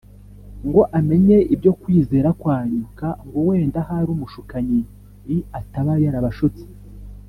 [0.67, 4.79] ngo amenye ibyo kwizera kwanyu k ngo wenda ahari Umushukanyi
[5.29, 6.65] l ataba yarabashutse